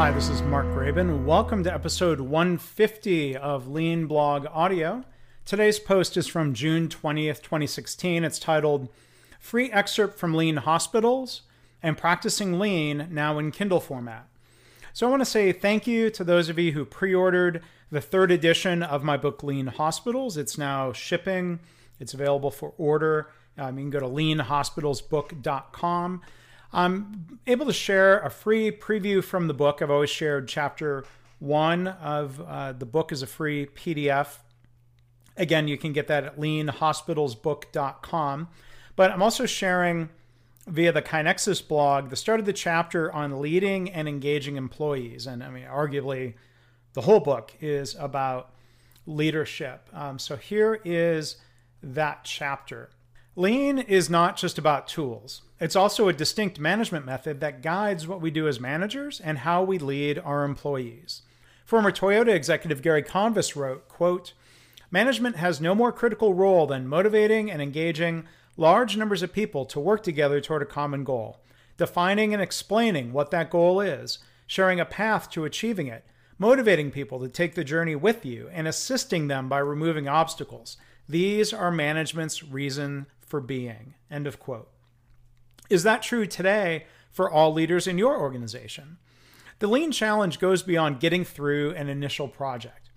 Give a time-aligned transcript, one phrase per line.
[0.00, 1.26] Hi, this is Mark Graban.
[1.26, 5.04] Welcome to episode 150 of Lean Blog Audio.
[5.44, 8.24] Today's post is from June 20th, 2016.
[8.24, 8.88] It's titled
[9.38, 11.42] Free Excerpt from Lean Hospitals
[11.82, 14.26] and Practicing Lean Now in Kindle Format.
[14.94, 17.62] So I want to say thank you to those of you who pre ordered
[17.92, 20.38] the third edition of my book, Lean Hospitals.
[20.38, 21.60] It's now shipping,
[21.98, 23.28] it's available for order.
[23.58, 26.22] Um, you can go to leanhospitalsbook.com.
[26.72, 29.82] I'm able to share a free preview from the book.
[29.82, 31.04] I've always shared chapter
[31.38, 34.38] one of uh, the book as a free PDF.
[35.36, 38.48] Again, you can get that at leanhospitalsbook.com.
[38.96, 40.10] But I'm also sharing
[40.66, 45.26] via the KaiNexus blog the start of the chapter on leading and engaging employees.
[45.26, 46.34] And I mean, arguably,
[46.92, 48.52] the whole book is about
[49.06, 49.88] leadership.
[49.92, 51.36] Um, so here is
[51.82, 52.90] that chapter.
[53.36, 55.42] Lean is not just about tools.
[55.60, 59.62] It's also a distinct management method that guides what we do as managers and how
[59.62, 61.22] we lead our employees.
[61.64, 64.32] Former Toyota executive Gary Convis wrote, quote,
[64.90, 69.78] Management has no more critical role than motivating and engaging large numbers of people to
[69.78, 71.38] work together toward a common goal,
[71.76, 76.04] defining and explaining what that goal is, sharing a path to achieving it,
[76.36, 80.76] motivating people to take the journey with you, and assisting them by removing obstacles.
[81.10, 83.94] These are management's reason for being.
[84.12, 84.68] End of quote.
[85.68, 88.96] Is that true today for all leaders in your organization?
[89.58, 92.90] The Lean Challenge goes beyond getting through an initial project.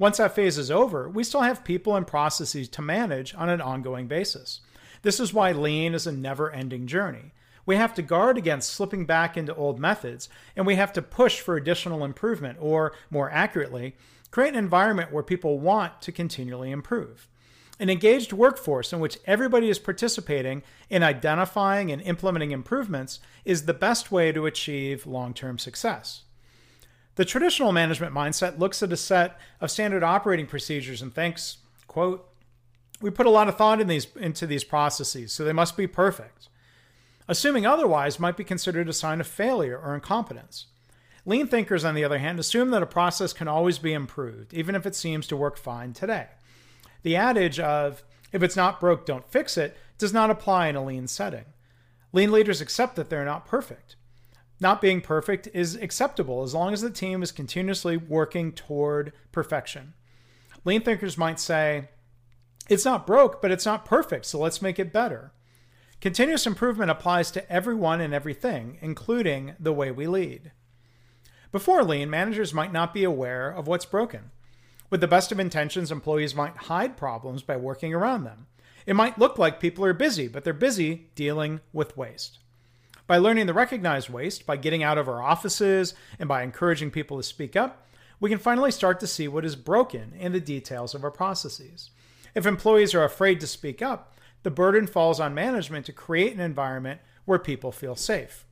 [0.00, 3.60] Once that phase is over, we still have people and processes to manage on an
[3.60, 4.62] ongoing basis.
[5.02, 7.30] This is why Lean is a never ending journey.
[7.66, 11.38] We have to guard against slipping back into old methods, and we have to push
[11.38, 13.94] for additional improvement, or more accurately,
[14.32, 17.28] create an environment where people want to continually improve.
[17.80, 23.72] An engaged workforce in which everybody is participating in identifying and implementing improvements is the
[23.72, 26.24] best way to achieve long term success.
[27.14, 32.28] The traditional management mindset looks at a set of standard operating procedures and thinks, quote,
[33.00, 35.86] we put a lot of thought in these, into these processes, so they must be
[35.86, 36.50] perfect.
[37.28, 40.66] Assuming otherwise might be considered a sign of failure or incompetence.
[41.24, 44.74] Lean thinkers, on the other hand, assume that a process can always be improved, even
[44.74, 46.26] if it seems to work fine today.
[47.02, 48.02] The adage of,
[48.32, 51.44] if it's not broke, don't fix it, does not apply in a lean setting.
[52.12, 53.96] Lean leaders accept that they're not perfect.
[54.60, 59.94] Not being perfect is acceptable as long as the team is continuously working toward perfection.
[60.64, 61.88] Lean thinkers might say,
[62.68, 65.32] it's not broke, but it's not perfect, so let's make it better.
[66.00, 70.52] Continuous improvement applies to everyone and everything, including the way we lead.
[71.52, 74.30] Before Lean, managers might not be aware of what's broken.
[74.90, 78.46] With the best of intentions, employees might hide problems by working around them.
[78.86, 82.40] It might look like people are busy, but they're busy dealing with waste.
[83.06, 87.16] By learning to recognize waste, by getting out of our offices, and by encouraging people
[87.16, 87.86] to speak up,
[88.18, 91.90] we can finally start to see what is broken in the details of our processes.
[92.34, 96.40] If employees are afraid to speak up, the burden falls on management to create an
[96.40, 98.44] environment where people feel safe.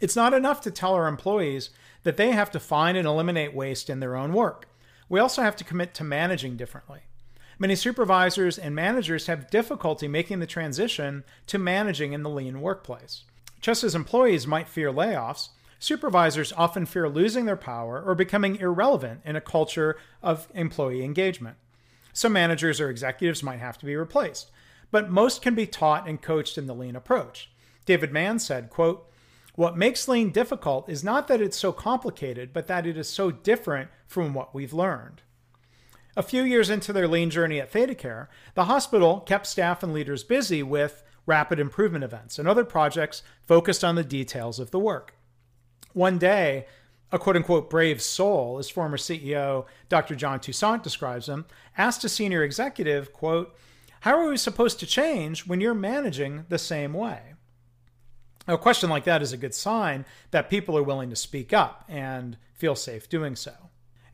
[0.00, 1.70] It's not enough to tell our employees
[2.02, 4.68] that they have to find and eliminate waste in their own work.
[5.08, 7.00] We also have to commit to managing differently.
[7.58, 13.24] Many supervisors and managers have difficulty making the transition to managing in the lean workplace.
[13.60, 19.20] Just as employees might fear layoffs, supervisors often fear losing their power or becoming irrelevant
[19.24, 21.56] in a culture of employee engagement.
[22.12, 24.50] Some managers or executives might have to be replaced,
[24.90, 27.50] but most can be taught and coached in the lean approach.
[27.86, 29.10] David Mann said, quote,
[29.56, 33.30] what makes lean difficult is not that it's so complicated, but that it is so
[33.30, 35.22] different from what we've learned.
[36.16, 40.24] A few years into their lean journey at ThedaCare, the hospital kept staff and leaders
[40.24, 45.14] busy with rapid improvement events and other projects focused on the details of the work.
[45.92, 46.66] One day,
[47.12, 50.16] a quote unquote brave soul, as former CEO Dr.
[50.16, 51.46] John Toussaint describes him,
[51.78, 53.56] asked a senior executive, quote,
[54.00, 57.33] How are we supposed to change when you're managing the same way?
[58.46, 61.84] A question like that is a good sign that people are willing to speak up
[61.88, 63.52] and feel safe doing so.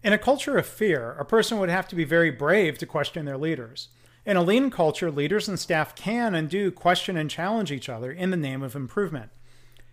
[0.03, 3.25] In a culture of fear, a person would have to be very brave to question
[3.25, 3.89] their leaders.
[4.25, 8.13] In a lean culture, leaders and staff can and do question and challenge each other
[8.13, 9.31] in the name of improvement.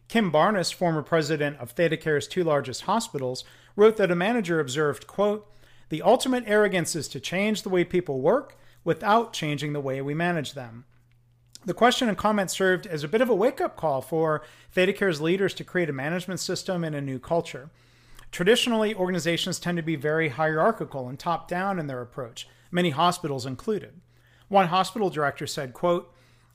[0.07, 3.43] Kim Barnes, former president of ThedaCare's two largest hospitals,
[3.75, 5.51] wrote that a manager observed, quote,
[5.89, 10.13] the ultimate arrogance is to change the way people work without changing the way we
[10.13, 10.85] manage them.
[11.67, 14.41] The question and comment served as a bit of a wake up call for
[14.73, 17.69] ThedaCare's leaders to create a management system and a new culture.
[18.31, 23.45] Traditionally, organizations tend to be very hierarchical and top down in their approach, many hospitals
[23.45, 23.99] included.
[24.47, 26.09] One hospital director said, quote,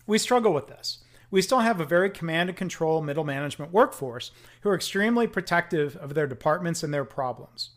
[0.06, 1.05] We struggle with this.
[1.31, 4.31] we still have a very command and control middle management workforce
[4.62, 7.73] who are extremely protective of their departments and their problems.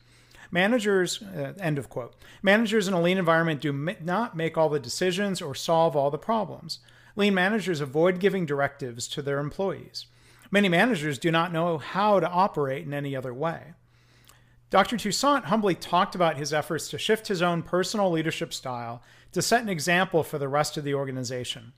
[0.51, 2.15] Managers, uh, end of quote.
[2.41, 6.17] Managers in a lean environment do not make all the decisions or solve all the
[6.17, 6.79] problems.
[7.15, 10.07] Lean managers avoid giving directives to their employees.
[10.51, 13.73] Many managers do not know how to operate in any other way.
[14.69, 14.97] Dr.
[14.97, 19.01] Toussaint humbly talked about his efforts to shift his own personal leadership style
[19.31, 21.73] to set an example for the rest of the organization.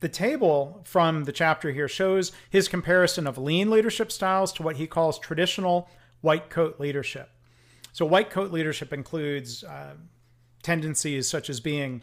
[0.00, 4.76] The table from the chapter here shows his comparison of lean leadership styles to what
[4.76, 5.88] he calls traditional
[6.20, 7.30] white coat leadership.
[7.92, 9.94] So, white coat leadership includes uh,
[10.62, 12.02] tendencies such as being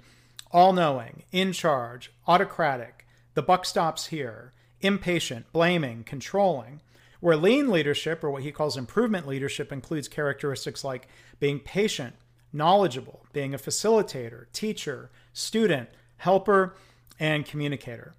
[0.53, 6.81] all knowing, in charge, autocratic, the buck stops here, impatient, blaming, controlling.
[7.19, 11.07] Where lean leadership, or what he calls improvement leadership, includes characteristics like
[11.39, 12.15] being patient,
[12.51, 16.75] knowledgeable, being a facilitator, teacher, student, helper,
[17.19, 18.13] and communicator.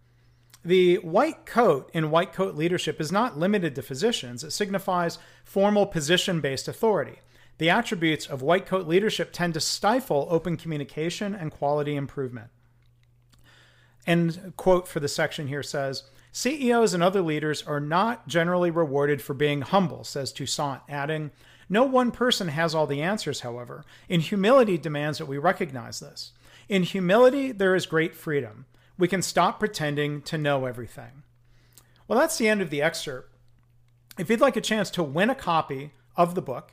[0.65, 5.87] The white coat in white coat leadership is not limited to physicians, it signifies formal
[5.87, 7.21] position based authority.
[7.59, 12.51] The attributes of white coat leadership tend to stifle open communication and quality improvement.
[14.07, 19.23] And quote for the section here says CEOs and other leaders are not generally rewarded
[19.23, 21.31] for being humble, says Toussaint, adding,
[21.69, 23.85] No one person has all the answers, however.
[24.09, 26.33] In humility demands that we recognize this.
[26.69, 28.67] In humility, there is great freedom.
[28.99, 31.23] We can stop pretending to know everything.
[32.09, 33.31] Well, that's the end of the excerpt.
[34.19, 36.73] If you'd like a chance to win a copy of the book,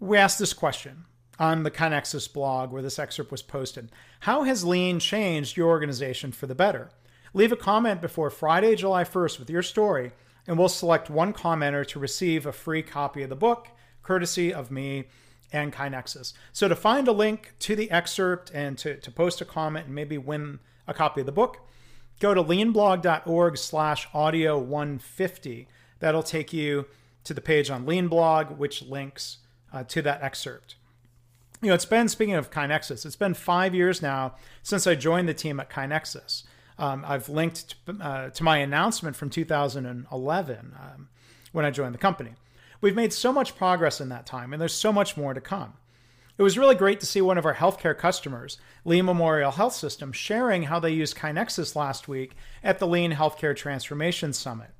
[0.00, 1.04] we asked this question
[1.38, 3.92] on the KaiNexus blog where this excerpt was posted.
[4.20, 6.90] How has Lean changed your organization for the better?
[7.34, 10.12] Leave a comment before Friday, July 1st with your story,
[10.46, 13.68] and we'll select one commenter to receive a free copy of the book,
[14.02, 15.04] courtesy of me
[15.52, 16.32] and KaiNexus.
[16.52, 19.94] So to find a link to the excerpt and to, to post a comment and
[19.94, 21.58] maybe win a copy of the book,
[22.20, 25.68] go to leanblog.org slash audio 150.
[25.98, 26.86] That'll take you
[27.24, 29.38] to the page on Leanblog, which links
[29.72, 30.76] uh, to that excerpt.
[31.62, 35.28] You know, it's been, speaking of KaiNexus, it's been five years now since I joined
[35.28, 36.44] the team at KaiNexus.
[36.78, 41.08] Um, I've linked to, uh, to, my announcement from 2011 um,
[41.52, 42.32] when I joined the company.
[42.80, 45.74] We've made so much progress in that time, and there's so much more to come.
[46.38, 48.56] It was really great to see one of our healthcare customers,
[48.86, 52.34] Lee Memorial Health System, sharing how they used KaiNexus last week
[52.64, 54.70] at the Lean Healthcare Transformation Summit.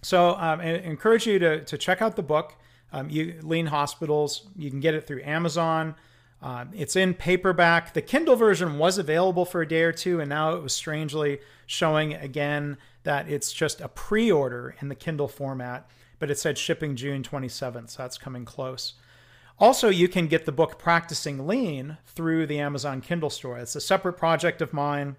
[0.00, 2.54] So um, I encourage you to, to check out the book,
[2.92, 4.48] um, you, Lean Hospitals.
[4.56, 5.94] You can get it through Amazon.
[6.42, 7.94] Um, it's in paperback.
[7.94, 11.38] The Kindle version was available for a day or two, and now it was strangely
[11.66, 16.58] showing again that it's just a pre order in the Kindle format, but it said
[16.58, 18.94] shipping June 27th, so that's coming close.
[19.58, 23.58] Also, you can get the book Practicing Lean through the Amazon Kindle store.
[23.58, 25.16] It's a separate project of mine.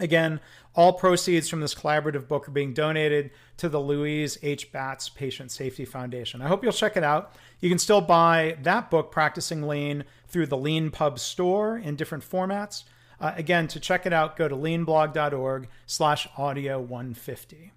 [0.00, 0.40] Again,
[0.74, 4.70] all proceeds from this collaborative book are being donated to the Louise H.
[4.70, 6.40] Batz Patient Safety Foundation.
[6.40, 7.32] I hope you'll check it out.
[7.60, 12.84] You can still buy that book, Practicing Lean, through the Leanpub store in different formats.
[13.20, 17.72] Uh, again, to check it out, go to leanblog.org slash audio 150.